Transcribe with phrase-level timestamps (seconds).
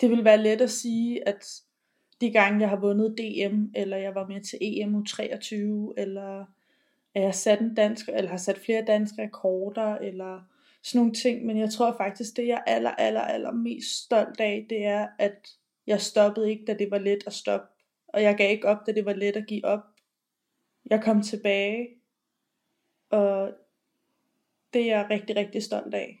[0.00, 1.60] det vil være let at sige, at
[2.20, 6.44] de gange jeg har vundet DM, eller jeg var med til EM 23, eller
[7.14, 10.40] at jeg sat en dansk, eller har sat flere danske rekorder, eller
[10.82, 14.40] sådan nogle ting, men jeg tror faktisk, det jeg er aller, aller, aller mest stolt
[14.40, 15.48] af, det er, at
[15.86, 17.66] jeg stoppede ikke, da det var let at stoppe,
[18.08, 19.80] og jeg gav ikke op, da det var let at give op.
[20.90, 21.88] Jeg kom tilbage,
[23.10, 23.52] og
[24.72, 26.20] det er jeg rigtig, rigtig stolt af.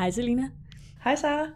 [0.00, 0.50] Hej Selina.
[1.04, 1.46] Hej Sara.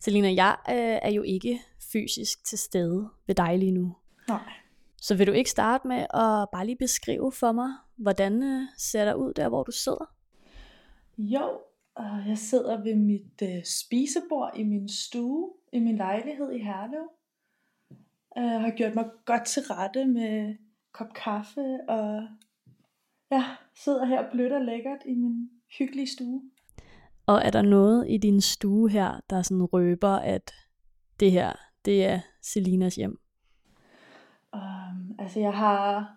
[0.00, 1.60] Selina, jeg øh, er jo ikke
[1.92, 3.96] fysisk til stede ved dig lige nu.
[4.28, 4.52] Nej.
[4.96, 9.04] Så vil du ikke starte med at bare lige beskrive for mig, hvordan øh, ser
[9.04, 10.14] der ud der, hvor du sidder?
[11.18, 11.60] Jo,
[11.94, 17.08] og jeg sidder ved mit øh, spisebord i min stue, i min lejlighed i Herlev.
[18.36, 20.56] Jeg har gjort mig godt til rette med
[20.92, 22.28] kop kaffe, og
[23.30, 26.42] ja, sidder her blødt og lækkert i min hyggelige stue.
[27.26, 30.54] Og er der noget i din stue her, der sådan røber, at
[31.20, 31.52] det her,
[31.84, 33.18] det er Selinas hjem?
[34.54, 36.16] Um, altså jeg har,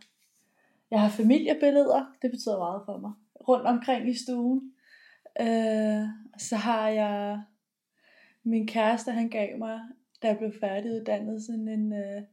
[0.92, 3.12] jeg har familiebilleder, det betyder meget for mig,
[3.48, 4.74] rundt omkring i stuen.
[5.40, 7.42] Uh, så har jeg
[8.44, 9.80] min kæreste, han gav mig,
[10.22, 12.24] da jeg blev færdiguddannet, sådan en uh,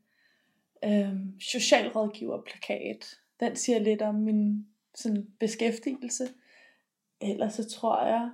[1.10, 3.18] um, socialrådgiverplakat.
[3.40, 6.24] Den siger lidt om min sådan, beskæftigelse.
[7.20, 8.30] Ellers så tror jeg,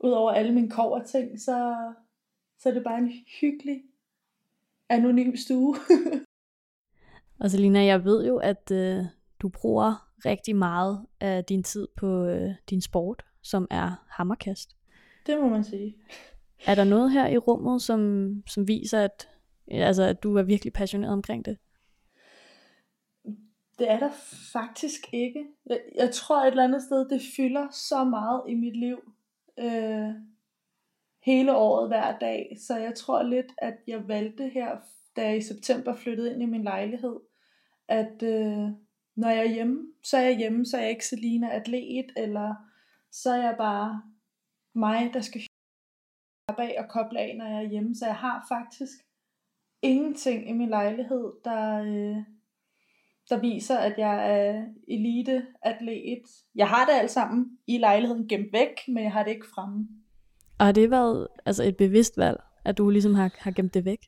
[0.00, 1.76] Udover alle mine kover ting, så,
[2.58, 3.82] så er det bare en hyggelig,
[4.88, 5.76] anonym stue.
[7.40, 9.04] og Selina, jeg ved jo, at øh,
[9.40, 14.76] du bruger rigtig meget af din tid på øh, din sport, som er hammerkast.
[15.26, 15.96] Det må man sige.
[16.66, 19.28] Er der noget her i rummet, som, som viser, at,
[19.70, 21.58] altså, at du er virkelig passioneret omkring det?
[23.78, 24.10] Det er der
[24.52, 25.46] faktisk ikke.
[25.66, 28.98] Jeg, jeg tror et eller andet sted, det fylder så meget i mit liv
[29.58, 30.14] øh,
[31.24, 32.56] hele året hver dag.
[32.66, 34.76] Så jeg tror lidt, at jeg valgte her,
[35.16, 37.20] da jeg i september flyttede ind i min lejlighed,
[37.88, 38.68] at øh,
[39.16, 42.54] når jeg er hjemme, så er jeg hjemme, så er jeg ikke Selina atlet, eller
[43.10, 44.02] så er jeg bare
[44.74, 45.40] mig, der skal
[46.56, 47.94] bag og koble af, når jeg er hjemme.
[47.94, 48.92] Så jeg har faktisk
[49.82, 52.35] ingenting i min lejlighed, der, øh,
[53.30, 56.20] der viser, at jeg er elite atlet.
[56.54, 59.88] Jeg har det alt sammen i lejligheden gemt væk, men jeg har det ikke fremme.
[60.58, 63.84] Og har det været altså et bevidst valg, at du ligesom har, har gemt det
[63.84, 63.98] væk?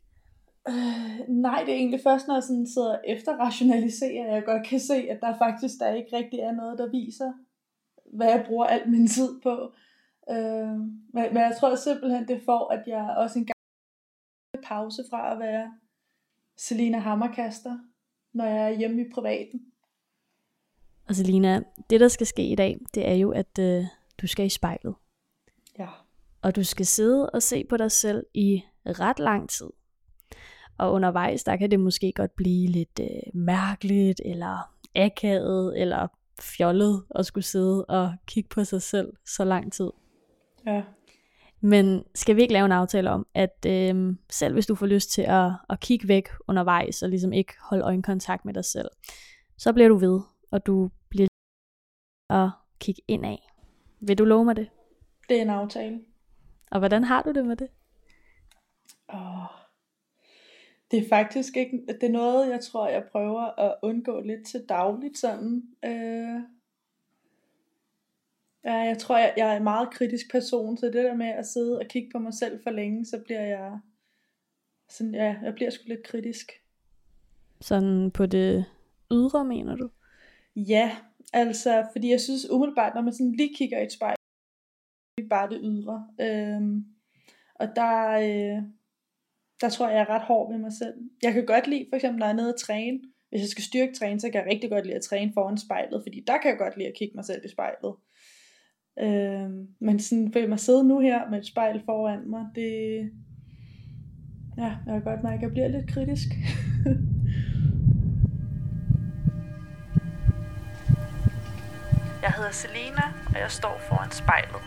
[0.69, 4.67] Øh, nej, det er egentlig først, når jeg sådan sidder efter rationaliserer, at jeg godt
[4.67, 7.33] kan se, at der faktisk der ikke rigtig er noget, der viser,
[8.17, 9.73] hvad jeg bruger al min tid på.
[10.31, 10.79] Øh,
[11.15, 15.39] men, men jeg tror simpelthen, det får, at jeg også en gang pause fra at
[15.39, 15.73] være
[16.57, 17.79] Selina Hammerkaster,
[18.35, 19.61] når jeg er hjemme i privaten.
[21.09, 23.85] Og Selina, det der skal ske i dag, det er jo, at øh,
[24.21, 24.95] du skal i spejlet.
[25.79, 25.89] Ja.
[26.43, 29.67] Og du skal sidde og se på dig selv i ret lang tid.
[30.79, 36.09] Og undervejs, der kan det måske godt blive lidt øh, mærkeligt, eller akavet, eller
[36.41, 39.91] fjollet at skulle sidde og kigge på sig selv så lang tid.
[40.67, 40.83] Ja.
[41.61, 45.11] Men skal vi ikke lave en aftale om, at øh, selv hvis du får lyst
[45.11, 48.89] til at, at kigge væk undervejs, og ligesom ikke holde øjenkontakt med dig selv,
[49.57, 50.21] så bliver du ved,
[50.51, 51.29] og du bliver
[52.31, 52.51] at
[52.81, 53.49] kigge ind af.
[54.01, 54.69] Vil du love mig det?
[55.29, 56.01] Det er en aftale.
[56.71, 57.69] Og hvordan har du det med det?
[59.09, 59.45] Oh,
[60.91, 64.65] det er faktisk ikke, det er noget, jeg tror, jeg prøver at undgå lidt til
[64.69, 65.63] dagligt sådan.
[65.85, 66.41] Øh,
[68.69, 71.47] Ja, jeg tror, jeg, jeg er en meget kritisk person, så det der med at
[71.47, 73.79] sidde og kigge på mig selv for længe, så bliver jeg
[74.89, 76.53] sådan, ja, jeg bliver sgu lidt kritisk.
[77.61, 78.65] Sådan på det
[79.13, 79.91] ydre, mener du?
[80.57, 80.97] Ja,
[81.33, 84.17] altså, fordi jeg synes umiddelbart, når man sådan lige kigger i et spejl,
[85.19, 86.09] er bare det ydre.
[86.21, 86.85] Øhm,
[87.55, 88.63] og der, øh,
[89.61, 90.95] der tror jeg, jeg er ret hård ved mig selv.
[91.23, 93.65] Jeg kan godt lide, for eksempel, når jeg er nede og træne, hvis jeg skal
[93.65, 96.51] styrke træne, så kan jeg rigtig godt lide at træne foran spejlet, fordi der kan
[96.51, 97.95] jeg godt lide at kigge mig selv i spejlet.
[99.01, 99.51] Øh,
[99.81, 103.11] men sådan for mig sidde nu her med et spejl foran mig, det,
[104.57, 106.29] ja, jeg kan godt mærke, at jeg bliver lidt kritisk.
[112.23, 113.03] jeg hedder Selena,
[113.35, 114.63] og jeg står foran spejlet.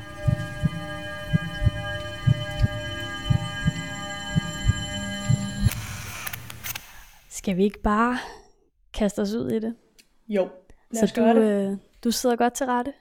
[7.30, 8.18] Skal vi ikke bare
[8.94, 9.76] kaste os ud i det?
[10.28, 10.50] Jo,
[10.92, 11.72] lad os Så du, det.
[11.72, 12.94] Øh, du sidder godt til rette?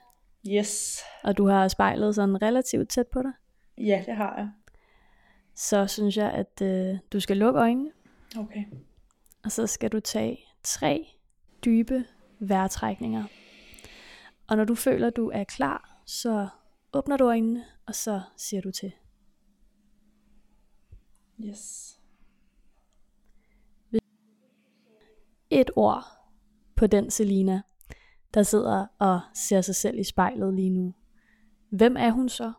[0.49, 0.99] Yes.
[1.23, 3.31] Og du har spejlet sådan relativt tæt på dig?
[3.77, 4.51] Ja, det har jeg.
[5.55, 7.91] Så synes jeg, at øh, du skal lukke øjnene.
[8.37, 8.65] Okay.
[9.43, 11.07] Og så skal du tage tre
[11.65, 12.05] dybe
[12.39, 13.23] vejrtrækninger.
[14.47, 16.47] Og når du føler, at du er klar, så
[16.93, 18.91] åbner du øjnene, og så siger du til.
[21.45, 21.97] Yes.
[25.49, 26.05] Et ord
[26.75, 27.61] på den Selina,
[28.33, 30.93] der sidder og ser sig selv i spejlet lige nu.
[31.69, 32.53] Hvem er hun så?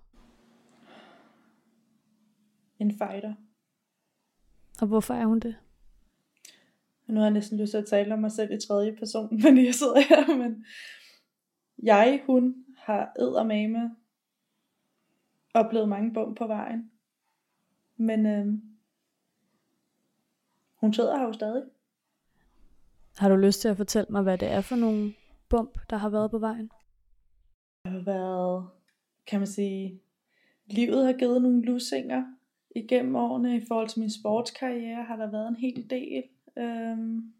[2.78, 3.34] En fighter.
[4.80, 5.56] Og hvorfor er hun det?
[7.06, 9.64] Nu har jeg næsten lyst til at tale om mig selv i tredje person, men
[9.64, 10.64] jeg sidder her, men
[11.82, 13.96] jeg, hun, har eddermame
[15.54, 16.90] oplevet mange bum på vejen.
[17.96, 18.62] Men øhm,
[20.74, 21.62] hun sidder her jo stadig.
[23.18, 25.14] Har du lyst til at fortælle mig, hvad det er for nogle
[25.52, 26.70] bump, der har været på vejen?
[27.84, 28.68] Det har været,
[29.26, 30.00] kan man sige,
[30.66, 32.24] livet har givet nogle lusinger
[32.76, 33.56] igennem årene.
[33.56, 36.22] I forhold til min sportskarriere har der været en hel del.
[36.58, 37.32] Øhm.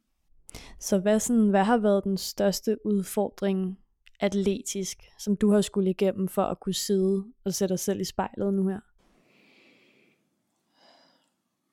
[0.78, 3.78] Så hvad, sådan, hvad har været den største udfordring
[4.20, 8.04] atletisk, som du har skulle igennem for at kunne sidde og sætte dig selv i
[8.04, 8.80] spejlet nu her?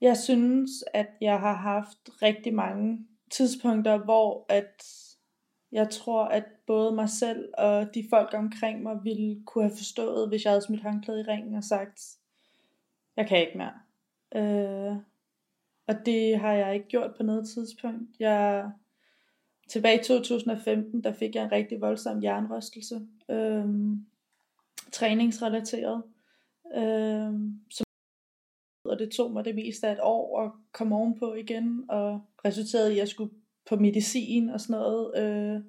[0.01, 4.83] Jeg synes, at jeg har haft rigtig mange tidspunkter, hvor at
[5.71, 10.29] jeg tror, at både mig selv og de folk omkring mig ville kunne have forstået,
[10.29, 12.01] hvis jeg havde smidt håndklæde i ringen og sagt,
[13.17, 13.73] jeg kan ikke mere.
[14.35, 14.95] Øh,
[15.87, 18.19] og det har jeg ikke gjort på noget tidspunkt.
[18.19, 18.71] Jeg,
[19.69, 23.07] tilbage i 2015, der fik jeg en rigtig voldsom jernrystelse.
[23.29, 23.65] Øh,
[24.91, 26.03] træningsrelateret.
[26.75, 27.33] Øh,
[27.69, 27.85] som
[28.85, 32.89] og det tog mig det meste af et år at komme ovenpå igen, og resulterede
[32.89, 33.33] i, at jeg skulle
[33.69, 35.17] på medicin og sådan noget.
[35.17, 35.61] Øh,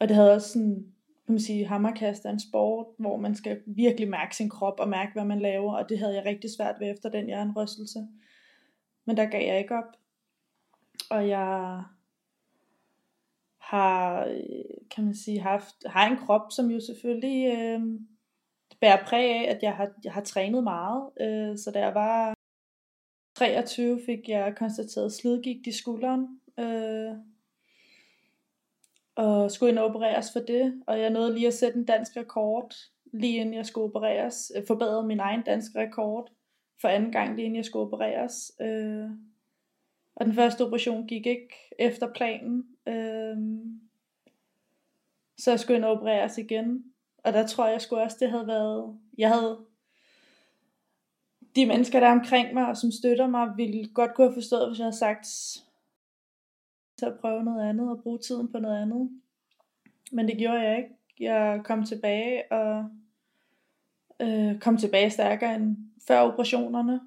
[0.00, 0.92] og det havde også sådan,
[1.26, 4.88] kan man sige, hammerkast er en sport, hvor man skal virkelig mærke sin krop og
[4.88, 8.06] mærke, hvad man laver, og det havde jeg rigtig svært ved efter den jernrystelse.
[9.04, 9.96] Men der gav jeg ikke op.
[11.10, 11.82] Og jeg
[13.58, 14.24] har,
[14.90, 17.80] kan man sige, haft, har en krop, som jo selvfølgelig øh,
[18.80, 21.10] bærer præg af, at jeg har, jeg har trænet meget.
[21.20, 22.35] Øh, så da jeg var
[23.36, 26.40] 23, fik jeg konstateret slidgigt i skulderen.
[26.58, 27.16] Øh,
[29.14, 30.82] og skulle ind og opereres for det.
[30.86, 32.74] Og jeg nåede lige at sætte en dansk rekord,
[33.12, 34.52] lige inden jeg skulle opereres.
[34.56, 36.30] Øh, forbedrede min egen dansk rekord
[36.80, 38.52] for anden gang, lige inden jeg skulle opereres.
[38.60, 39.10] Øh,
[40.14, 42.66] og den første operation gik ikke efter planen.
[42.86, 43.36] Øh,
[45.38, 46.84] så jeg skulle ind og opereres igen.
[47.18, 48.98] Og der tror jeg sgu også, det havde været...
[49.18, 49.65] Jeg havde
[51.56, 54.68] de mennesker, der er omkring mig, og som støtter mig, ville godt kunne have forstået,
[54.68, 55.26] hvis jeg havde sagt
[57.02, 59.10] at prøve noget andet, og bruge tiden på noget andet.
[60.12, 60.90] Men det gjorde jeg ikke.
[61.20, 62.90] Jeg kom tilbage, og
[64.20, 65.76] øh, kom tilbage stærkere end
[66.08, 67.00] før operationerne.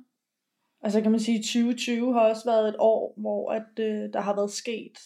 [0.81, 4.35] Altså kan man sige, 2020 har også været et år, hvor at, øh, der har
[4.35, 4.99] været sket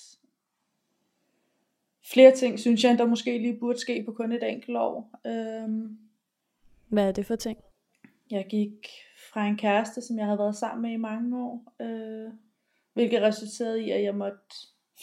[2.05, 5.19] flere ting, synes jeg, der måske lige burde ske på kun et enkelt år.
[5.27, 5.97] Øhm,
[6.87, 7.57] Hvad er det for ting?
[8.31, 8.87] Jeg gik
[9.33, 12.31] fra en kæreste, som jeg havde været sammen med i mange år, øh,
[12.93, 14.39] hvilket resulterede i, at jeg måtte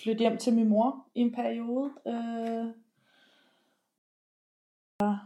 [0.03, 1.91] flytte hjem til min mor i en periode.
[2.07, 2.67] Øh,
[5.01, 5.19] jeg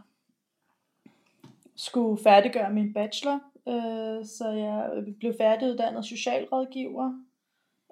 [1.75, 7.23] skulle færdiggøre min bachelor, øh, så jeg blev færdiguddannet socialrådgiver,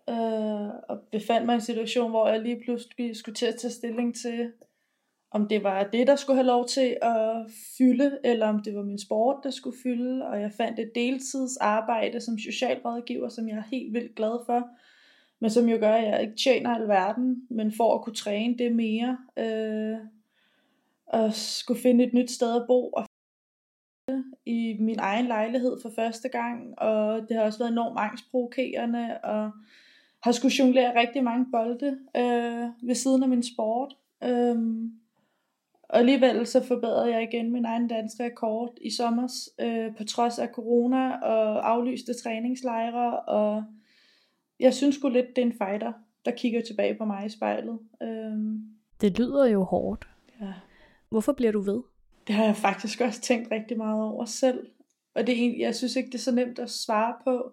[0.10, 3.72] øh, og befandt mig i en situation, hvor jeg lige pludselig skulle til at tage
[3.72, 4.54] stilling til,
[5.34, 8.84] om det var det, der skulle have lov til at fylde, eller om det var
[8.84, 10.28] min sport, der skulle fylde.
[10.28, 14.68] Og jeg fandt et deltidsarbejde som socialrådgiver, som jeg er helt vildt glad for,
[15.40, 18.76] men som jo gør, at jeg ikke tjener alverden, men for at kunne træne det
[18.76, 19.98] mere, øh,
[21.08, 23.06] og skulle finde et nyt sted at bo, og
[24.46, 29.52] i min egen lejlighed for første gang, og det har også været enormt angstprovokerende, og
[30.24, 33.96] har skulle jonglere rigtig mange bolde øh, ved siden af min sport.
[34.24, 34.58] Øh,
[35.94, 39.28] og alligevel så forbedrede jeg igen min egen danske rekord i sommer,
[39.60, 43.64] øh, på trods af corona og aflyste træningslejre, og
[44.60, 45.94] jeg synes sgu lidt, det er en fighter,
[46.26, 47.80] der kigger tilbage på mig i spejlet.
[48.02, 48.62] Øhm,
[49.02, 50.08] Det lyder jo hårdt.
[50.42, 50.54] ja.
[51.10, 51.82] Hvorfor bliver du ved?
[52.28, 54.68] Det har jeg faktisk også tænkt rigtig meget over selv.
[55.16, 57.52] Og det er egentlig, jeg synes ikke, det er så nemt at svare på.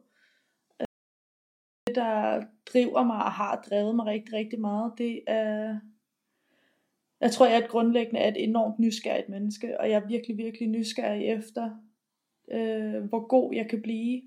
[1.87, 2.43] Det, der
[2.73, 5.79] driver mig og har drevet mig rigtig, rigtig meget, det er...
[7.21, 10.37] Jeg tror, jeg er et grundlæggende er et enormt nysgerrigt menneske, og jeg er virkelig,
[10.39, 11.71] virkelig nysgerrig efter,
[12.53, 14.23] øh, hvor god jeg kan blive.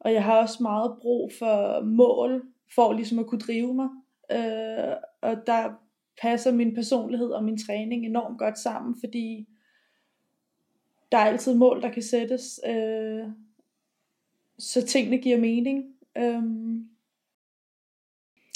[0.00, 2.42] Og jeg har også meget brug for mål,
[2.74, 3.88] for ligesom at kunne drive mig.
[4.32, 5.74] Øh, og der
[6.22, 9.48] passer min personlighed og min træning enormt godt sammen, fordi
[11.12, 13.24] der er altid mål, der kan sættes, øh,
[14.58, 15.94] så tingene giver mening.
[16.16, 16.42] Øh,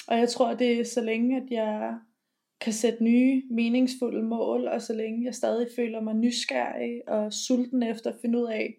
[0.09, 1.99] og jeg tror, det er så længe, at jeg
[2.61, 7.83] kan sætte nye, meningsfulde mål, og så længe jeg stadig føler mig nysgerrig og sulten
[7.83, 8.75] efter at finde ud af,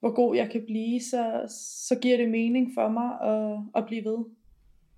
[0.00, 1.46] hvor god jeg kan blive, så,
[1.88, 4.24] så giver det mening for mig at, at blive ved.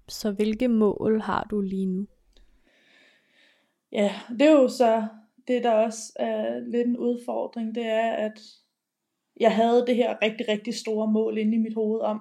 [0.08, 2.06] Så hvilke mål har du lige nu?
[3.92, 5.06] Ja, det er jo så
[5.48, 8.40] det, der også er lidt en udfordring, det er, at
[9.40, 12.20] jeg havde det her rigtig, rigtig store mål inde i mit hoved om,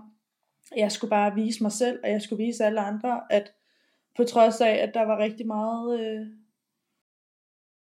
[0.72, 3.54] at jeg skulle bare vise mig selv, og jeg skulle vise alle andre, at
[4.16, 6.28] på trods af, at der var rigtig meget øh,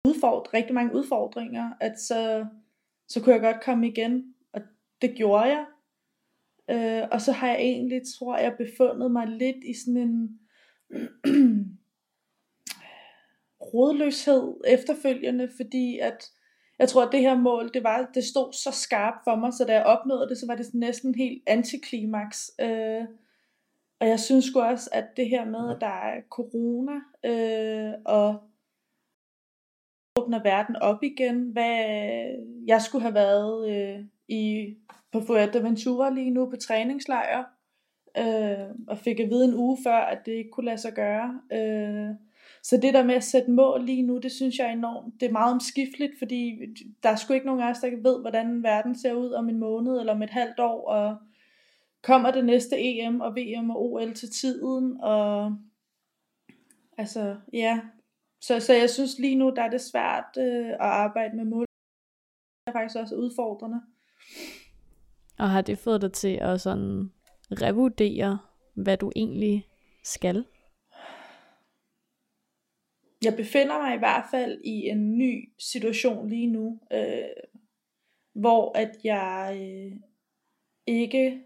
[0.09, 2.47] udfordring, rigtig mange udfordringer, at så,
[3.09, 4.61] så kunne jeg godt komme igen, og
[5.03, 5.67] det gjorde jeg.
[6.71, 10.39] Øh, og så har jeg egentlig, tror jeg, befundet mig lidt i sådan en
[13.75, 16.31] rodløshed efterfølgende, fordi at
[16.79, 19.65] jeg tror, at det her mål, det, var, det stod så skarpt for mig, så
[19.65, 22.51] da jeg opnåede det, så var det sådan næsten helt antiklimaks.
[22.61, 23.05] Øh,
[24.03, 26.93] og jeg synes sgu også, at det her med, at der er corona,
[27.25, 28.43] øh, og
[30.19, 31.85] åbner verden op igen, hvad
[32.67, 34.75] jeg skulle have været øh, i,
[35.13, 37.45] på Fuerteventura lige nu på træningslejr,
[38.19, 41.41] øh, og fik at vide en uge før, at det ikke kunne lade sig gøre.
[41.53, 42.15] Øh,
[42.63, 45.27] så det der med at sætte mål lige nu, det synes jeg er enormt, det
[45.29, 46.59] er meget omskifteligt, fordi
[47.03, 49.59] der er sgu ikke nogen af os, der ved, hvordan verden ser ud om en
[49.59, 51.17] måned eller om et halvt år, og
[52.03, 55.57] kommer det næste EM og VM og OL til tiden, og
[56.99, 57.81] altså, ja.
[58.41, 61.67] Så, så jeg synes lige nu, der er det svært øh, at arbejde med mål.
[62.67, 63.81] Det er faktisk også udfordrende.
[65.39, 67.13] Og har det fået dig til at sådan
[67.51, 68.39] revurdere,
[68.75, 69.69] hvad du egentlig
[70.05, 70.47] skal?
[73.25, 77.29] Jeg befinder mig i hvert fald i en ny situation lige nu, øh,
[78.35, 80.01] hvor at jeg øh,
[80.87, 81.45] ikke,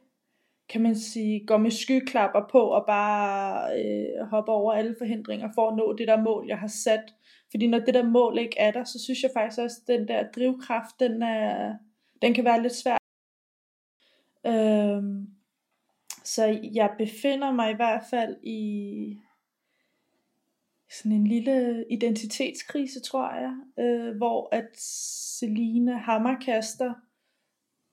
[0.68, 5.70] kan man sige, går med skyklapper på og bare øh, hopper over alle forhindringer for
[5.70, 7.14] at nå det der mål, jeg har sat.
[7.50, 10.08] Fordi når det der mål ikke er der, så synes jeg faktisk også, at den
[10.08, 11.75] der drivkraft, den, er,
[12.23, 12.99] den kan være lidt svær.
[14.46, 15.26] Øhm,
[16.25, 19.20] så jeg befinder mig i hvert fald i
[20.90, 23.54] sådan en lille identitetskrise, tror jeg,
[23.85, 24.68] øh, hvor at
[25.38, 26.94] Selina Hammerkaster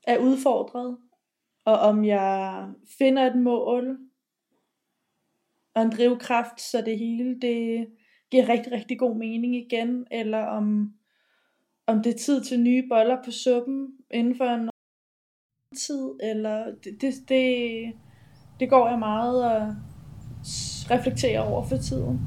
[0.04, 0.98] er udfordret,
[1.66, 2.68] og om jeg
[2.98, 3.98] finder et mål
[5.76, 7.88] og en drivkraft, så det hele det
[8.32, 10.94] giver rigtig, rigtig god mening igen, eller om,
[11.88, 14.70] om det er tid til nye boller på suppen inden for en
[15.78, 17.94] tid, eller det, det, det,
[18.60, 19.76] det går jeg meget og
[20.92, 22.20] reflekterer over for tiden.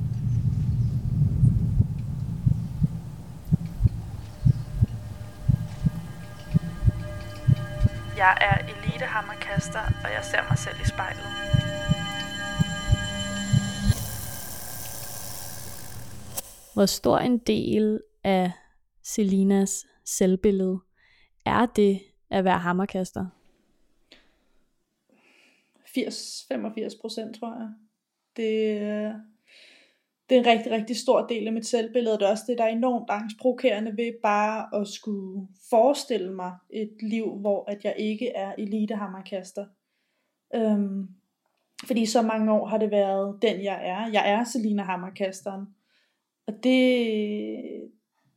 [8.17, 8.66] Jeg er
[8.97, 11.29] elitehammerkaster, og jeg ser mig selv i spejlet.
[16.75, 18.53] Hvor stor en del af
[19.03, 20.79] Selinas selvbillede
[21.47, 23.27] er det at være hammerkaster?
[25.85, 27.69] 80-85 procent, tror jeg.
[28.37, 29.23] Det,
[30.29, 32.19] det er en rigtig, rigtig stor del af mit selvbillede.
[32.19, 36.97] Det er også det, der er enormt angstprovokerende ved bare at skulle forestille mig et
[37.03, 39.67] liv, hvor at jeg ikke er elitehammerkaster.
[40.55, 41.09] Øhm,
[41.87, 44.11] fordi så mange år har det været den, jeg er.
[44.13, 45.67] Jeg er Selina Hammerkasteren.
[46.47, 47.07] Og det,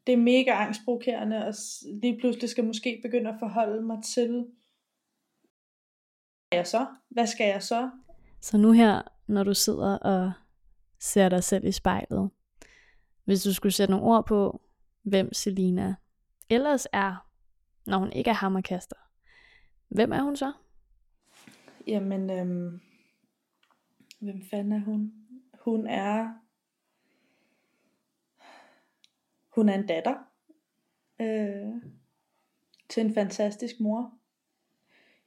[0.07, 1.53] det er mega angstprovokerende, og
[2.01, 4.45] lige pludselig skal måske begynde at forholde mig til,
[6.49, 6.85] hvad jeg så?
[7.09, 7.89] Hvad skal jeg så?
[8.41, 10.31] Så nu her, når du sidder og
[10.99, 12.29] ser dig selv i spejlet,
[13.23, 14.61] hvis du skulle sætte nogle ord på,
[15.01, 15.95] hvem Selina
[16.49, 17.29] ellers er,
[17.85, 18.95] når hun ikke er hammerkaster,
[19.87, 20.53] hvem er hun så?
[21.87, 22.79] Jamen, øhm,
[24.19, 25.13] hvem fanden er hun?
[25.65, 26.33] Hun er
[29.49, 30.15] hun er en datter
[31.21, 31.91] øh,
[32.89, 34.18] til en fantastisk mor.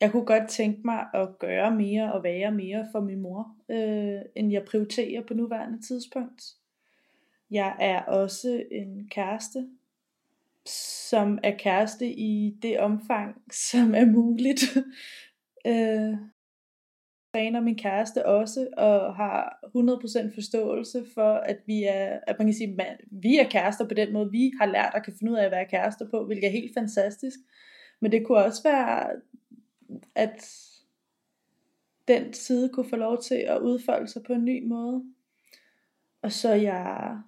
[0.02, 4.20] Jeg kunne godt tænke mig at gøre mere og være mere for min mor, øh,
[4.36, 6.42] end jeg prioriterer på nuværende tidspunkt.
[7.50, 9.68] Jeg er også en kæreste,
[10.66, 14.62] som er kæreste i det omfang, som er muligt.
[15.72, 16.14] øh,
[17.34, 19.58] træner min kæreste også, og har
[20.30, 23.94] 100% forståelse for, at vi er, at man kan sige, man, vi er kærester på
[23.94, 26.46] den måde, vi har lært at kan finde ud af at være kærester på, hvilket
[26.46, 27.38] er helt fantastisk.
[28.00, 29.10] Men det kunne også være,
[30.14, 30.46] at
[32.08, 35.04] den side kunne få lov til at udfolde sig på en ny måde.
[36.22, 37.18] Og så jeg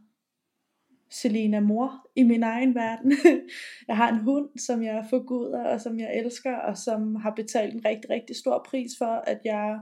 [1.14, 3.12] Selina mor i min egen verden.
[3.88, 7.74] jeg har en hund, som jeg forguder, og som jeg elsker, og som har betalt
[7.74, 9.78] en rigtig, rigtig stor pris for, at jeg er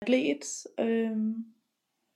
[0.00, 0.66] atlet.
[0.80, 1.44] Øhm,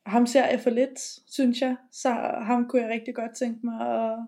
[0.07, 1.77] ham ser jeg for lidt, synes jeg.
[1.93, 4.27] Så ham kunne jeg rigtig godt tænke mig, og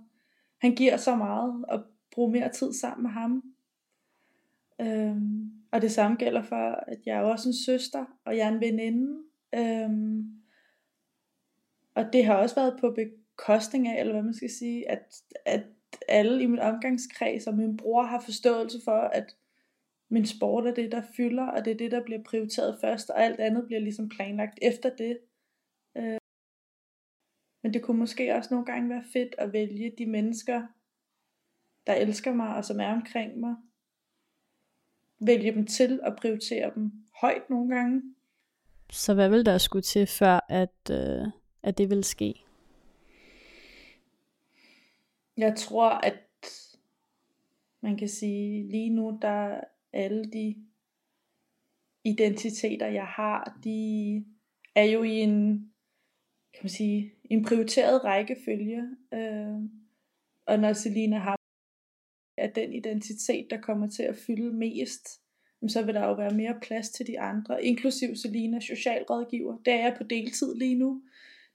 [0.58, 1.80] han giver så meget, at
[2.10, 3.42] bruge mere tid sammen med ham.
[4.82, 8.52] Øhm, og det samme gælder for, at jeg er også en søster, og jeg er
[8.52, 9.22] en veninde.
[9.54, 10.42] Øhm,
[11.94, 15.64] og det har også været på bekostning af, eller hvad man skal sige, at, at
[16.08, 19.36] alle i min omgangskreds og min bror har forståelse for, at
[20.10, 23.22] min sport er det, der fylder, og det er det, der bliver prioriteret først, og
[23.22, 25.18] alt andet bliver ligesom planlagt efter det.
[25.96, 26.18] Øh,
[27.62, 30.66] men det kunne måske også nogle gange være fedt at vælge de mennesker,
[31.86, 33.56] der elsker mig og som er omkring mig.
[35.26, 38.02] Vælge dem til og prioritere dem højt nogle gange.
[38.90, 41.26] Så hvad vil der skulle til, før at, øh,
[41.62, 42.34] at det vil ske?
[45.36, 46.18] Jeg tror, at
[47.80, 49.60] man kan sige, lige nu, der
[49.92, 50.56] alle de
[52.04, 54.24] identiteter, jeg har, de
[54.74, 55.72] er jo i en,
[56.52, 58.82] kan man sige, en prioriteret rækkefølge.
[59.14, 59.60] Øh,
[60.46, 61.41] og når Selina har
[62.42, 65.08] er den identitet, der kommer til at fylde mest,
[65.68, 69.56] så vil der jo være mere plads til de andre, inklusiv Selina, socialrådgiver.
[69.64, 71.02] Det er jeg på deltid lige nu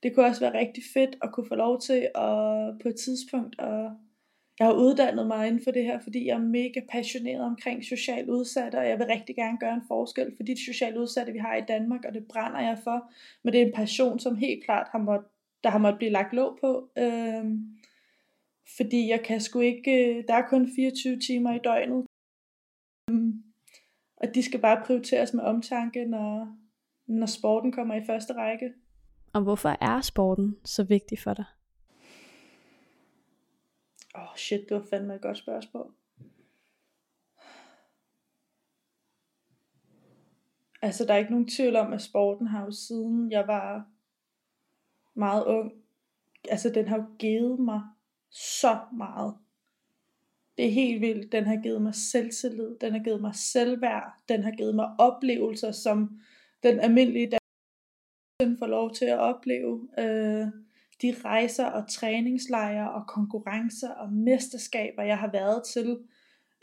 [0.03, 3.55] det kunne også være rigtig fedt at kunne få lov til at på et tidspunkt
[3.59, 3.91] at
[4.59, 8.29] jeg har uddannet mig inden for det her, fordi jeg er mega passioneret omkring socialt
[8.29, 11.55] udsatte, og jeg vil rigtig gerne gøre en forskel for de socialt udsatte, vi har
[11.55, 13.11] i Danmark, og det brænder jeg for.
[13.43, 15.27] Men det er en passion, som helt klart har måttet,
[15.63, 16.89] der har måttet blive lagt låg på.
[16.97, 17.77] Øhm,
[18.77, 22.05] fordi jeg kan sgu ikke, der er kun 24 timer i døgnet.
[23.09, 23.43] Øhm,
[24.17, 26.57] og de skal bare prioriteres med omtanke, når,
[27.07, 28.73] når sporten kommer i første række.
[29.33, 31.45] Og hvorfor er sporten så vigtig for dig?
[34.15, 35.93] Åh oh shit, det var fandme et godt spørgsmål.
[40.81, 43.85] Altså, der er ikke nogen tvivl om, at sporten har jo siden jeg var
[45.13, 45.71] meget ung,
[46.49, 47.81] altså den har jo givet mig
[48.31, 49.33] så meget.
[50.57, 51.31] Det er helt vildt.
[51.31, 55.71] Den har givet mig selvtillid, den har givet mig selvværd, den har givet mig oplevelser,
[55.71, 56.19] som
[56.63, 57.37] den almindelige
[58.59, 60.47] får lov til at opleve øh,
[61.01, 65.99] de rejser og træningslejre og konkurrencer og mesterskaber, jeg har været til,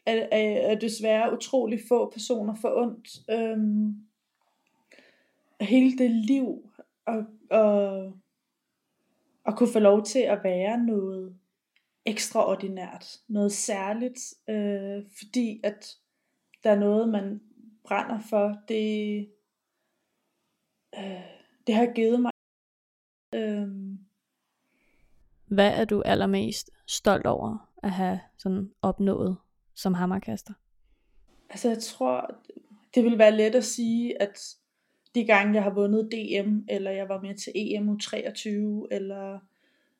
[0.06, 3.30] er, er, er desværre utrolig få personer for ondt.
[3.30, 3.94] Øhm,
[5.60, 6.70] hele det liv
[7.06, 8.12] og, og,
[9.44, 11.36] og kunne få lov til at være noget
[12.06, 15.96] ekstraordinært, noget særligt, øh, fordi at
[16.64, 17.40] der er noget, man
[17.84, 19.28] brænder for, det,
[20.98, 21.24] øh,
[21.66, 22.30] det har givet mig.
[23.34, 23.98] Øhm.
[25.46, 29.36] Hvad er du allermest stolt over at have sådan opnået
[29.74, 30.52] som hammerkaster?
[31.50, 32.40] Altså jeg tror,
[32.94, 34.56] det vil være let at sige, at
[35.14, 38.48] de gange jeg har vundet DM, eller jeg var med til EM U23,
[38.90, 39.38] eller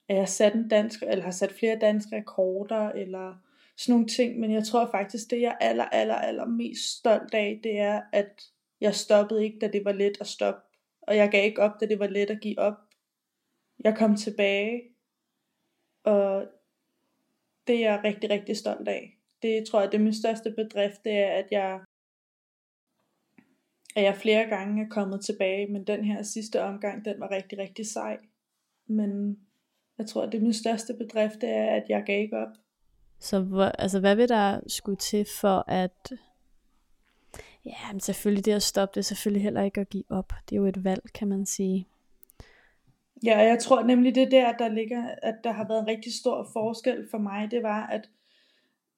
[0.09, 3.35] at jeg sat en dansk, eller har sat flere danske rekorder, eller
[3.77, 7.35] sådan nogle ting, men jeg tror faktisk, det jeg er aller, aller, aller mest stolt
[7.35, 8.43] af, det er, at
[8.81, 10.61] jeg stoppede ikke, da det var let at stoppe
[11.07, 12.75] og jeg gav ikke op, da det var let at give op.
[13.85, 14.83] Jeg kom tilbage,
[16.05, 16.49] og
[17.67, 19.19] det er jeg rigtig, rigtig stolt af.
[19.43, 21.81] Det tror jeg, det er min største bedrift, det er, at jeg,
[23.97, 27.59] at jeg flere gange er kommet tilbage, men den her sidste omgang, den var rigtig,
[27.59, 28.19] rigtig sej.
[28.87, 29.41] Men
[29.99, 32.53] jeg tror, det er min største bedrift, det er, at jeg gav ikke op.
[33.19, 36.13] Så hvor, altså, hvad vil der skulle til for at
[37.67, 40.33] Ja, men selvfølgelig det at stoppe, det er selvfølgelig heller ikke at give op.
[40.49, 41.87] Det er jo et valg, kan man sige.
[43.25, 46.49] Ja, jeg tror nemlig det der, der ligger, at der har været en rigtig stor
[46.53, 48.09] forskel for mig, det var, at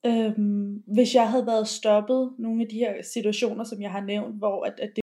[0.07, 4.39] øhm, hvis jeg havde været stoppet nogle af de her situationer, som jeg har nævnt,
[4.39, 5.03] hvor at, at det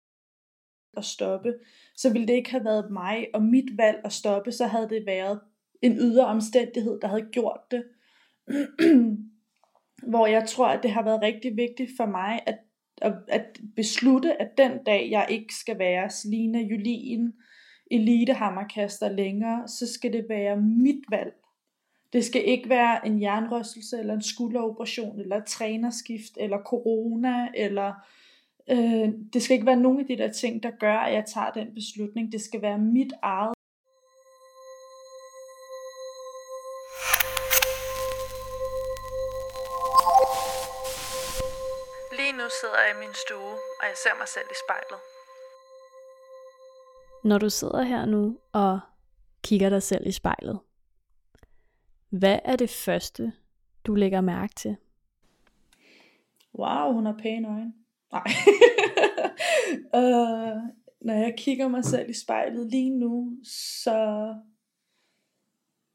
[0.97, 1.53] at stoppe,
[1.95, 5.05] så ville det ikke have været mig og mit valg at stoppe, så havde det
[5.05, 5.39] været
[5.81, 7.83] en ydre omstændighed, der havde gjort det.
[10.11, 12.57] Hvor jeg tror, at det har været rigtig vigtigt for mig, at,
[13.01, 17.33] at, at beslutte, at den dag, jeg ikke skal være Selina Julien,
[17.91, 21.33] elitehammerkaster længere, så skal det være mit valg.
[22.13, 27.93] Det skal ikke være en jernrystelse, eller en skulderoperation, eller trænerskift, eller corona, eller
[28.69, 31.51] øh, det skal ikke være nogen af de der ting, der gør, at jeg tager
[31.51, 32.31] den beslutning.
[32.31, 33.56] Det skal være mit eget
[42.99, 44.99] min stue, og jeg ser mig selv i spejlet.
[47.23, 48.79] Når du sidder her nu og
[49.43, 50.59] kigger dig selv i spejlet,
[52.09, 53.33] hvad er det første,
[53.83, 54.77] du lægger mærke til?
[56.55, 57.73] Wow, hun har pæne øjne.
[58.11, 58.27] Nej.
[59.93, 60.57] uh,
[61.07, 63.37] når jeg kigger mig selv i spejlet lige nu,
[63.83, 64.33] så,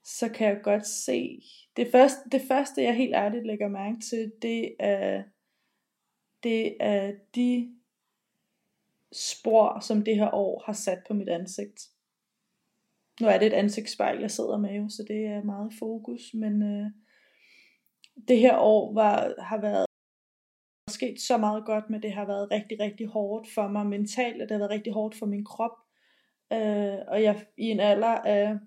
[0.05, 1.43] så kan jeg godt se,
[1.77, 5.23] det første, det første jeg helt ærligt lægger mærke til, det er,
[6.43, 7.75] det er de
[9.13, 11.81] spor, som det her år har sat på mit ansigt.
[13.21, 16.63] Nu er det et ansigtsspejl, jeg sidder med jo, så det er meget fokus, men
[16.63, 16.87] øh,
[18.29, 19.87] det her år var, har været
[20.91, 24.49] sket så meget godt, men det har været rigtig, rigtig hårdt for mig mentalt, og
[24.49, 25.77] det har været rigtig hårdt for min krop.
[26.53, 28.59] Øh, og jeg i en alder af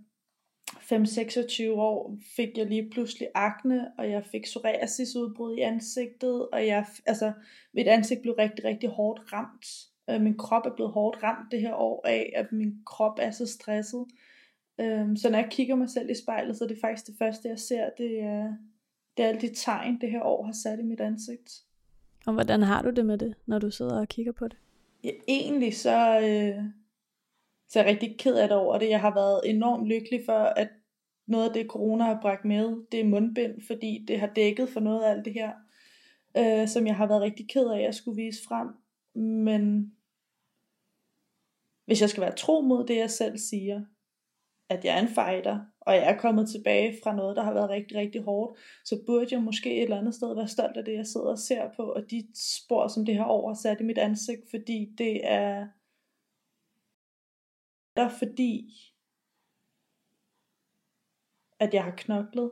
[0.72, 6.68] 5-26 år fik jeg lige pludselig akne, og jeg fik psoriasis udbrud i ansigtet, og
[6.68, 7.32] jeg, altså,
[7.74, 9.66] mit ansigt blev rigtig, rigtig hårdt ramt.
[10.10, 13.32] Øh, min krop er blevet hårdt ramt det her år af, at min krop er
[13.32, 14.06] så stresset.
[14.80, 17.50] Øh, så når jeg kigger mig selv i spejlet, så er det faktisk det første,
[17.50, 18.54] jeg ser, det er,
[19.18, 21.52] det er alle de tegn, det her år har sat i mit ansigt.
[22.26, 24.58] Og hvordan har du det med det, når du sidder og kigger på det?
[25.04, 26.64] Ja, egentlig så, øh,
[27.70, 28.90] så er rigtig ked af det over det.
[28.90, 30.70] Jeg har været enormt lykkelig for, at
[31.28, 34.80] noget af det corona har bragt med, det er mundbind, fordi det har dækket for
[34.80, 35.52] noget af alt det her,
[36.38, 38.68] øh, som jeg har været rigtig ked af, at jeg skulle vise frem.
[39.24, 39.92] Men
[41.86, 43.82] hvis jeg skal være tro mod det, jeg selv siger,
[44.70, 47.70] at jeg er en fighter, og jeg er kommet tilbage fra noget, der har været
[47.70, 50.94] rigtig, rigtig hårdt, så burde jeg måske et eller andet sted være stolt af det,
[50.94, 53.98] jeg sidder og ser på, og de spor, som det her har oversat i mit
[53.98, 55.68] ansigt, fordi det er
[57.96, 58.74] der fordi,
[61.60, 62.52] at jeg har knoklet,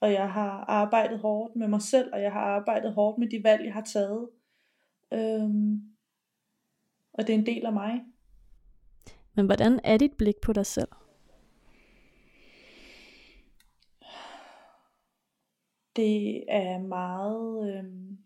[0.00, 3.44] og jeg har arbejdet hårdt med mig selv, og jeg har arbejdet hårdt med de
[3.44, 4.30] valg, jeg har taget.
[5.12, 5.96] Øhm,
[7.12, 8.04] og det er en del af mig.
[9.34, 10.88] Men hvordan er dit blik på dig selv?
[15.96, 18.18] Det er meget øhm,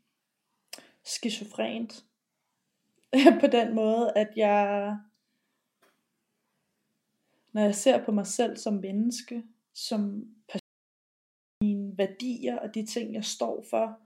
[1.05, 2.05] skizofrent.
[3.41, 4.97] på den måde, at jeg,
[7.53, 9.43] når jeg ser på mig selv som menneske,
[9.75, 10.25] som
[11.63, 13.99] mine værdier og de ting, jeg står for,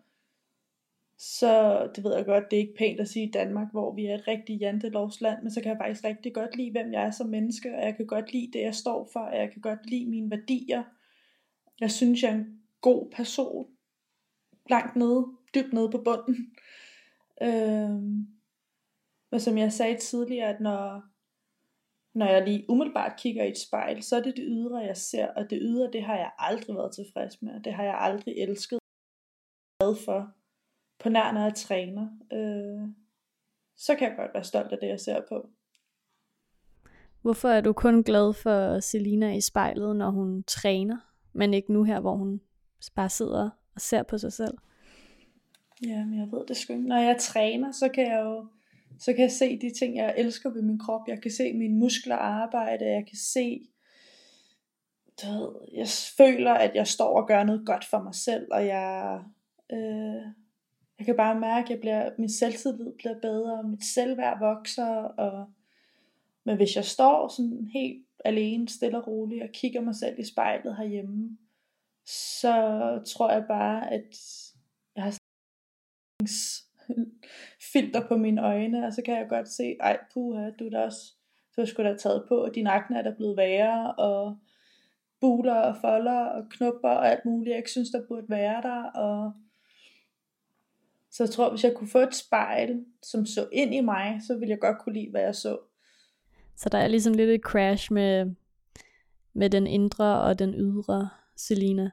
[1.19, 4.07] så det ved jeg godt, det er ikke pænt at sige i Danmark, hvor vi
[4.07, 7.11] er et rigtig jantelovsland, men så kan jeg faktisk rigtig godt lide, hvem jeg er
[7.11, 9.91] som menneske, og jeg kan godt lide det, jeg står for, og jeg kan godt
[9.91, 10.85] lide mine værdier.
[11.81, 13.67] Jeg synes, jeg er en god person,
[14.71, 16.55] langt nede, dybt nede på bunden.
[17.43, 18.27] Øhm,
[19.31, 21.03] og som jeg sagde tidligere, at når,
[22.17, 25.27] når jeg lige umiddelbart kigger i et spejl, så er det det ydre, jeg ser,
[25.27, 28.79] og det ydre, det har jeg aldrig været tilfreds med, det har jeg aldrig elsket
[29.81, 30.35] for
[30.99, 32.89] på nær når jeg træner, øh,
[33.77, 35.49] så kan jeg godt være stolt af det, jeg ser på.
[37.23, 40.97] Hvorfor er du kun glad for Selina i spejlet, når hun træner,
[41.33, 42.41] men ikke nu her, hvor hun
[42.95, 44.59] bare sidder og ser på sig selv?
[45.87, 46.89] Ja, men jeg ved det sgu ikke.
[46.89, 48.47] Når jeg træner, så kan jeg jo
[48.99, 51.09] så kan jeg se de ting, jeg elsker ved min krop.
[51.09, 52.85] Jeg kan se mine muskler arbejde.
[52.85, 53.69] Jeg kan se,
[55.23, 58.67] du ved, jeg føler, at jeg står og gør noget godt for mig selv, og
[58.67, 59.21] jeg,
[59.73, 60.23] øh,
[60.99, 65.47] jeg kan bare mærke, at jeg bliver, min selvtillid bliver bedre, mit selvværd vokser, og,
[66.45, 70.25] men hvis jeg står sådan helt alene, stille og roligt, og kigger mig selv i
[70.25, 71.39] spejlet herhjemme,
[72.07, 72.53] så
[73.07, 74.17] tror jeg bare, at
[74.97, 75.19] jeg har
[77.73, 80.79] filter på mine øjne, og så kan jeg godt se, ej puha, du er da
[80.79, 81.13] også,
[81.57, 84.37] du har sgu da taget på, og din akne er der blevet værre, og
[85.21, 88.83] buler og folder og knupper og alt muligt, jeg ikke synes, der burde være der,
[88.83, 89.33] og
[91.11, 94.35] så jeg tror, hvis jeg kunne få et spejl, som så ind i mig, så
[94.35, 95.59] ville jeg godt kunne lide, hvad jeg så.
[96.57, 98.35] Så der er ligesom lidt et crash med,
[99.33, 101.91] med den indre og den ydre Selina.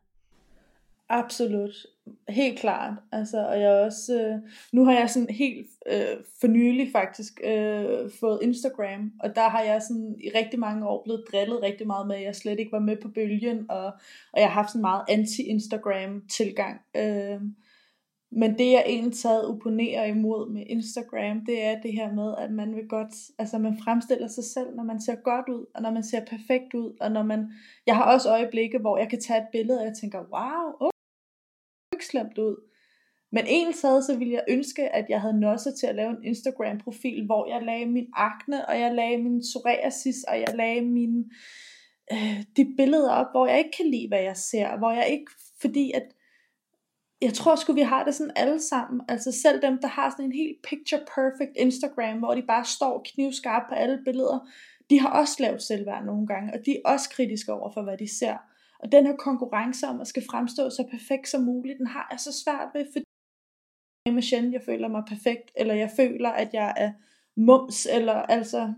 [1.14, 1.86] Absolut.
[2.30, 2.94] Helt klart.
[3.12, 4.40] Altså, og jeg også, øh,
[4.72, 9.62] nu har jeg sådan helt øh, for nylig faktisk øh, fået Instagram, og der har
[9.62, 12.72] jeg sådan i rigtig mange år blevet drillet rigtig meget med, at jeg slet ikke
[12.72, 13.86] var med på bølgen, og,
[14.34, 16.82] og jeg har haft sådan meget anti-Instagram tilgang.
[16.96, 17.42] Øh,
[18.36, 22.52] men det jeg egentlig taget opponerer imod med Instagram, det er det her med, at
[22.52, 25.92] man vil godt, altså man fremstiller sig selv, når man ser godt ud, og når
[25.92, 27.52] man ser perfekt ud, og når man,
[27.88, 30.93] jeg har også øjeblikke, hvor jeg kan tage et billede, og jeg tænker, wow, oh,
[31.94, 32.56] ikke slemt ud.
[33.36, 36.24] Men en sad, så ville jeg ønske, at jeg havde nosset til at lave en
[36.24, 41.24] Instagram-profil, hvor jeg lagde min akne, og jeg lagde min psoriasis, og jeg lagde mine,
[42.12, 45.32] øh, de billeder op, hvor jeg ikke kan lide, hvad jeg ser, hvor jeg ikke,
[45.62, 46.04] fordi at,
[47.22, 49.02] jeg tror sgu, vi har det sådan alle sammen.
[49.08, 53.06] Altså selv dem, der har sådan en helt picture perfect Instagram, hvor de bare står
[53.14, 54.40] knivskarpe på alle billeder,
[54.90, 57.98] de har også lavet selvværd nogle gange, og de er også kritiske over for, hvad
[57.98, 58.38] de ser.
[58.84, 62.20] Og den her konkurrence om at skal fremstå så perfekt som muligt, den har jeg
[62.20, 63.06] så svært ved, fordi
[64.06, 66.92] jeg sjældent, jeg føler mig perfekt, eller jeg føler, at jeg er
[67.38, 68.74] mums, eller altså,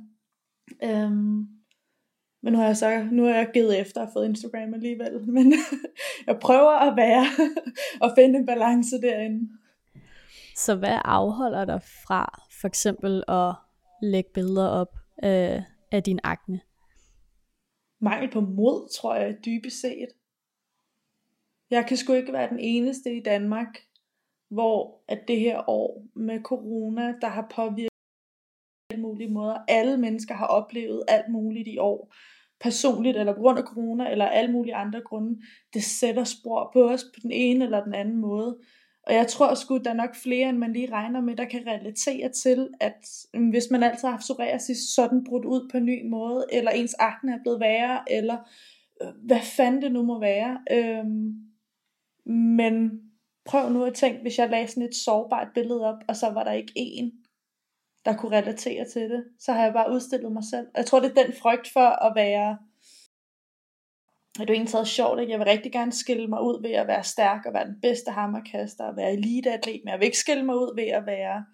[0.84, 1.48] øhm,
[2.44, 5.54] men nu har jeg så, nu har jeg givet efter og fået Instagram alligevel, men
[6.28, 7.26] jeg prøver at være,
[8.02, 9.50] og finde en balance derinde.
[10.56, 13.54] Så hvad afholder dig fra for eksempel at
[14.02, 16.62] lægge billeder op øh, af din akne?
[18.06, 20.10] Mangel på mod, tror jeg, dybest set.
[21.70, 23.82] Jeg kan sgu ikke være den eneste i Danmark,
[24.50, 27.90] hvor at det her år med corona, der har påvirket
[28.90, 29.58] alle mulige måder.
[29.68, 32.14] Alle mennesker har oplevet alt muligt i år.
[32.60, 35.42] Personligt, eller på grund af corona, eller alle mulige andre grunde.
[35.74, 38.60] Det sætter spor på os på den ene eller den anden måde.
[39.08, 41.68] Og jeg tror sgu, der er nok flere, end man lige regner med, der kan
[41.68, 45.86] relatere til, at mm, hvis man altid har haft psoriasis sådan brudt ud på en
[45.86, 48.38] ny måde, eller ens akne er blevet værre, eller
[49.02, 50.60] øh, hvad fanden det nu må være.
[50.72, 51.34] Øhm,
[52.32, 53.02] men
[53.46, 56.44] prøv nu at tænke, hvis jeg lagde sådan et sårbart billede op, og så var
[56.44, 57.12] der ikke en,
[58.06, 60.68] der kunne relatere til det, så har jeg bare udstillet mig selv.
[60.78, 62.58] Jeg tror, det er den frygt for at være
[64.42, 66.88] er du egentlig taget sjovt, at jeg vil rigtig gerne skille mig ud ved at
[66.88, 70.44] være stærk og være den bedste hammerkaster og være eliteatlet, men jeg vil ikke skille
[70.44, 71.46] mig ud ved at være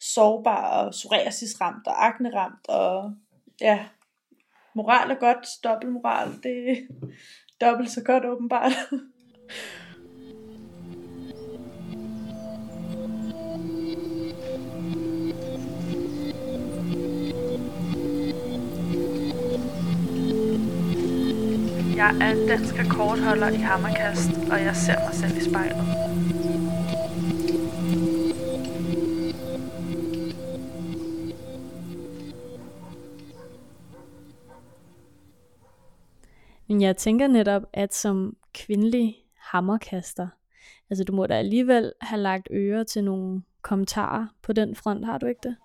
[0.00, 3.14] sårbar og psoriasisramt og akneramt og
[3.60, 3.84] ja,
[4.74, 6.76] moral er godt, dobbeltmoral, det er
[7.60, 8.72] dobbelt så godt åbenbart.
[22.00, 25.76] Jeg er dansk rekordholder i hammerkast, og jeg ser mig selv i spejlet.
[36.68, 40.28] Men jeg tænker netop, at som kvindelig hammerkaster,
[40.90, 45.18] altså du må da alligevel have lagt øre til nogle kommentarer på den front, har
[45.18, 45.56] du ikke det?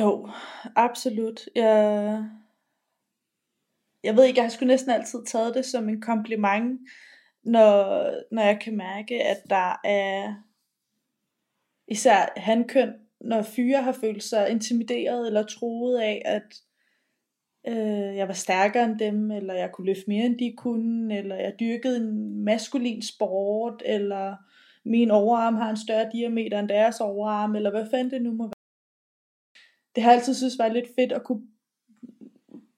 [0.00, 0.28] Jo,
[0.76, 1.40] absolut.
[1.54, 2.24] Jeg,
[4.02, 6.80] jeg ved ikke, jeg har sgu næsten altid taget det som en kompliment,
[7.44, 10.34] når, når jeg kan mærke, at der er
[11.88, 16.54] især hankøn, når fyre har følt sig intimideret eller troet af, at
[17.68, 21.36] øh, jeg var stærkere end dem, eller jeg kunne løfte mere end de kunne, eller
[21.36, 24.36] jeg dyrkede en maskulin sport, eller
[24.84, 28.44] min overarm har en større diameter end deres overarm, eller hvad fanden det nu må
[28.44, 28.52] være.
[29.94, 31.42] Det har jeg altid synes var lidt fedt at kunne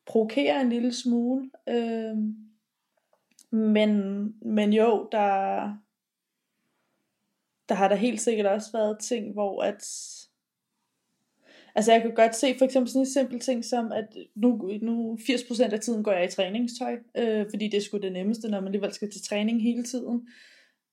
[0.07, 1.51] provokerer en lille smule.
[1.69, 2.17] Øh,
[3.51, 5.63] men, men jo, der,
[7.69, 9.85] der har der helt sikkert også været ting, hvor at
[11.77, 15.19] Altså jeg kan godt se for eksempel sådan en simpel ting som, at nu, nu
[15.21, 18.61] 80% af tiden går jeg i træningstøj, øh, fordi det er sgu det nemmeste, når
[18.61, 20.29] man alligevel skal til træning hele tiden.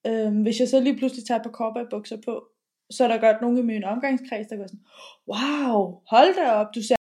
[0.07, 2.43] Øh, hvis jeg så lige pludselig tager et par bukser på,
[2.89, 4.85] så er der godt nogen i min omgangskreds, der går sådan,
[5.27, 6.95] wow, hold da op, du ser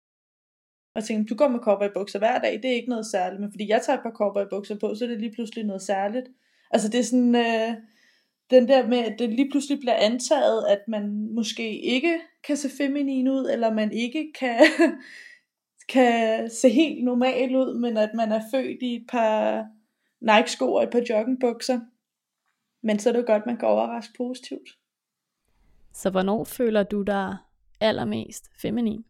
[0.99, 3.69] og tænkte, du går med bukser hver dag, det er ikke noget særligt, men fordi
[3.69, 6.25] jeg tager et par bukser på, så er det lige pludselig noget særligt.
[6.71, 7.73] Altså det er sådan, øh,
[8.49, 12.69] den der med, at det lige pludselig bliver antaget, at man måske ikke kan se
[12.77, 14.59] feminin ud, eller man ikke kan,
[15.93, 19.65] kan se helt normal ud, men at man er født i et par
[20.21, 21.79] Nike-sko og et par joggingbukser.
[22.83, 24.69] Men så er det godt, man kan overraske positivt.
[25.93, 27.38] Så hvornår føler du dig
[27.81, 29.05] allermest feminin?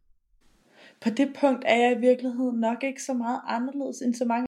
[1.02, 4.46] På det punkt er jeg i virkeligheden nok ikke så meget anderledes end så mange.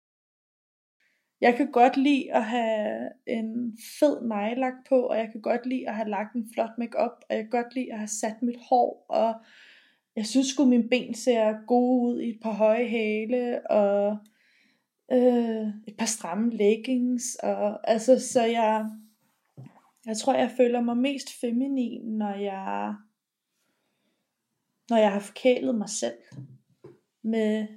[1.42, 5.90] Jeg kan godt lide at have en fed nejlak på, og jeg kan godt lide
[5.90, 8.60] at have lagt en flot makeup, og jeg kan godt lide at have sat mit
[8.70, 9.34] hår, og
[10.16, 14.18] jeg synes sgu, mine ben ser gode ud i et par høje hæle, og
[15.12, 18.86] øh, et par stramme leggings, og altså, så jeg,
[20.06, 22.96] jeg tror, jeg føler mig mest feminin, når jeg,
[24.92, 26.18] når jeg har forkælet mig selv
[27.24, 27.68] med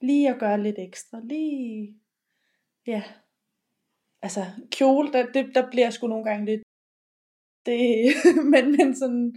[0.00, 2.00] lige at gøre lidt ekstra, lige,
[2.86, 3.02] ja,
[4.22, 6.62] altså kjole, der, det, der bliver jeg sgu nogle gange lidt,
[7.66, 8.14] det,
[8.52, 9.36] men, men sådan,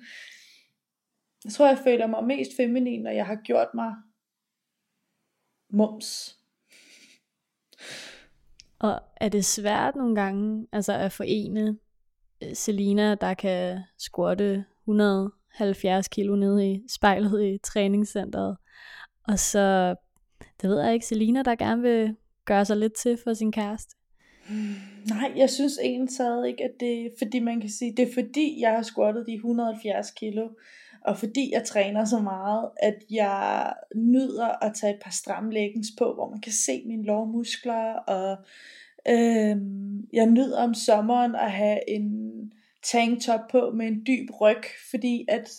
[1.44, 3.96] jeg tror, jeg føler mig mest feminin, når jeg har gjort mig
[5.70, 6.40] mums.
[8.80, 11.80] Og er det svært nogle gange altså at forene
[12.44, 18.58] øh, Selina, der kan squatte 100 70 kilo ned i spejlet i træningscenteret,
[19.28, 19.96] og så,
[20.62, 23.96] det ved jeg ikke, Selina, der gerne vil gøre sig lidt til for sin kæreste?
[25.10, 28.72] Nej, jeg synes egentlig ikke, at det fordi man kan sige, det er fordi, jeg
[28.72, 30.50] har squattet de 170 kilo,
[31.06, 35.88] og fordi jeg træner så meget, at jeg nyder at tage et par stramme leggings
[35.98, 38.38] på, hvor man kan se mine lårmuskler, og
[39.08, 39.58] øh,
[40.14, 42.32] jeg nyder om sommeren at have en
[42.84, 45.50] tanktop på med en dyb ryg, fordi at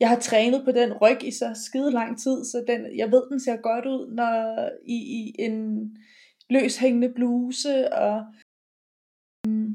[0.00, 3.30] jeg har trænet på den ryg i så skide lang tid, så den, jeg ved,
[3.30, 5.88] den ser godt ud, når i, i en
[6.50, 8.24] løshængende bluse, og
[9.46, 9.74] mm,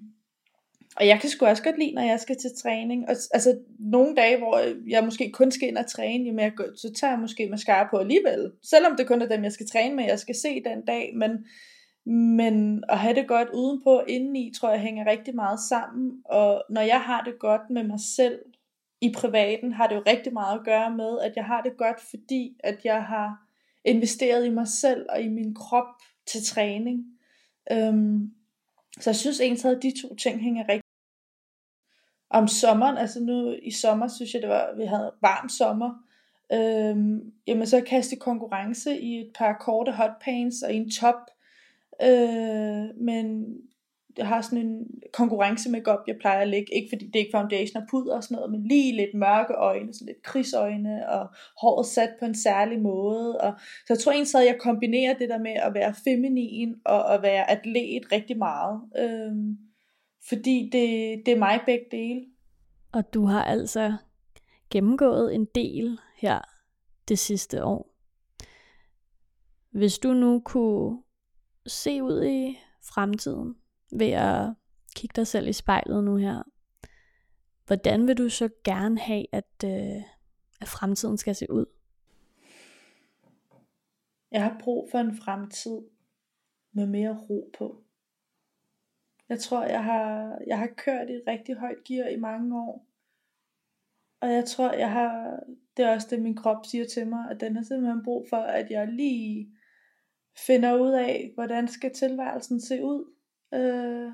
[0.96, 3.10] og jeg kan sgu også godt lide, når jeg skal til træning.
[3.10, 6.94] Og, altså, nogle dage, hvor jeg måske kun skal ind og træne, jamen jeg, så
[6.94, 8.52] tager jeg måske mascara på alligevel.
[8.64, 11.12] Selvom det kun er dem, jeg skal træne med, jeg skal se den dag.
[11.16, 11.32] Men,
[12.12, 16.22] men at have det godt udenpå, indeni, tror jeg hænger rigtig meget sammen.
[16.26, 18.40] Og når jeg har det godt med mig selv
[19.02, 22.02] i privaten, har det jo rigtig meget at gøre med, at jeg har det godt,
[22.10, 23.48] fordi at jeg har
[23.86, 25.88] investeret i mig selv og i min krop
[26.26, 27.06] til træning.
[27.72, 28.32] Øhm,
[29.00, 30.92] så jeg synes egentlig, at de to ting hænger rigtig
[32.30, 35.94] om sommeren, altså nu i sommer synes jeg det var, vi havde varm sommer,
[36.54, 41.16] øhm, jamen så kaste konkurrence i et par korte hotpants og i en top,
[42.04, 43.56] øh, men
[44.18, 47.38] jeg har sådan en konkurrence makeup, jeg plejer at lægge, ikke fordi det er ikke
[47.38, 51.28] foundation og puder og sådan noget, men lige lidt mørke øjne, sådan lidt krigsøjne, og
[51.62, 55.30] håret sat på en særlig måde, og så jeg tror egentlig, at jeg kombinerer det
[55.30, 59.58] der med at være feminin, og at være atlet rigtig meget, øhm,
[60.30, 62.26] fordi det, det er mig begge dele.
[62.92, 63.94] Og du har altså
[64.70, 66.40] gennemgået en del her
[67.08, 67.88] det sidste år.
[69.72, 70.98] Hvis du nu kunne
[71.68, 73.56] se ud i fremtiden
[73.92, 74.54] ved at
[74.96, 76.44] kigge dig selv i spejlet nu her,
[77.68, 80.04] hvordan vil du så gerne have, at, øh,
[80.62, 81.66] at fremtiden skal se ud?
[84.32, 85.82] Jeg har brug for en fremtid
[86.72, 87.84] med mere ro på.
[89.30, 92.88] Jeg tror, jeg har, jeg har kørt i et rigtig højt gear i mange år.
[94.22, 95.40] Og jeg tror, jeg har,
[95.78, 98.38] det er også det, min krop siger til mig, at den har simpelthen brug for,
[98.38, 99.58] at jeg lige
[100.38, 103.14] finder ud af, hvordan skal tilværelsen se ud.
[103.54, 104.12] Øh,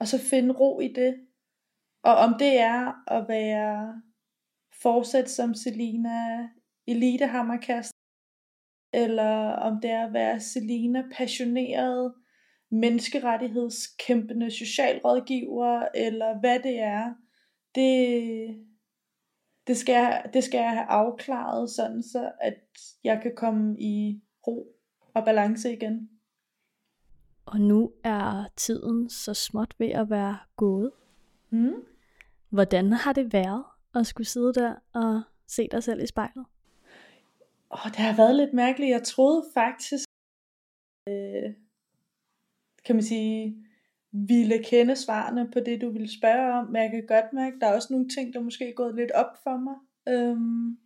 [0.00, 1.26] og så finde ro i det.
[2.02, 4.02] Og om det er at være
[4.82, 6.48] fortsat som Selina
[6.86, 7.92] elitehammerkast,
[8.92, 12.14] eller om det er at være Selina passioneret
[12.70, 17.14] menneskerettighedskæmpende socialrådgiver, eller hvad det er,
[17.74, 18.66] det,
[19.66, 22.60] det, skal jeg, det skal jeg have afklaret, sådan så at
[23.04, 24.75] jeg kan komme i ro
[25.16, 26.10] og balance igen.
[27.46, 30.92] Og nu er tiden så småt ved at være gået.
[31.50, 31.74] Mm.
[32.48, 36.46] Hvordan har det været at skulle sidde der og se dig selv i spejlet?
[37.70, 38.90] Oh, det har været lidt mærkeligt.
[38.90, 40.04] Jeg troede faktisk,
[41.08, 41.54] øh,
[42.84, 43.66] kan man sige,
[44.12, 47.60] ville kende svarene på det, du ville spørge om, men jeg kan godt mærke, at
[47.60, 49.76] der er også nogle ting, der måske er gået lidt op for mig.
[50.08, 50.78] Øhm,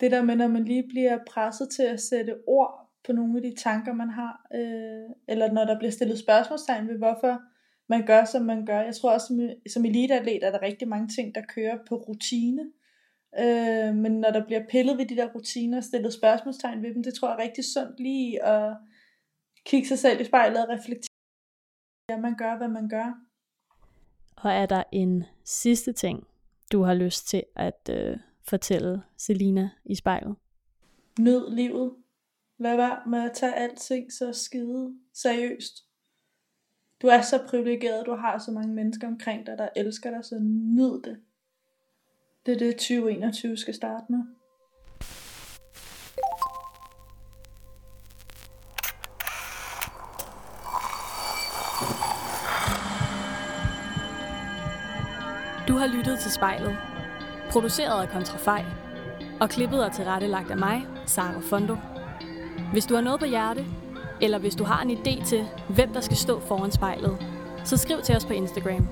[0.00, 3.42] det der med, når man lige bliver presset til at sætte ord på nogle af
[3.42, 7.40] de tanker, man har, øh, eller når der bliver stillet spørgsmålstegn ved, hvorfor
[7.88, 8.80] man gør, som man gør.
[8.80, 12.62] Jeg tror også, som, som eliteatlet er der rigtig mange ting, der kører på rutine.
[13.38, 17.02] Øh, men når der bliver pillet ved de der rutiner og stillet spørgsmålstegn ved dem,
[17.02, 18.76] det tror jeg er rigtig sundt lige at
[19.66, 21.16] kigge sig selv i spejlet og reflektere
[22.10, 23.14] ja, man gør, hvad man gør.
[24.36, 26.26] Og er der en sidste ting,
[26.72, 28.16] du har lyst til at øh,
[28.48, 30.36] fortælle Selina i spejlet?
[31.20, 31.92] Nyd livet.
[32.58, 35.84] Lad være med at tage alting så skide seriøst.
[37.02, 40.38] Du er så privilegeret, du har så mange mennesker omkring dig, der elsker dig, så
[40.40, 41.16] nyd det.
[42.46, 44.18] Det er det 2021 skal starte med.
[55.68, 56.95] Du har lyttet til spejlet.
[57.56, 58.64] Produceret af Kontrafej.
[59.40, 61.76] Og klippet og tilrettelagt af mig, Sara Fondo.
[62.72, 63.64] Hvis du har noget på hjerte,
[64.20, 67.16] eller hvis du har en idé til, hvem der skal stå foran spejlet,
[67.64, 68.88] så skriv til os på Instagram.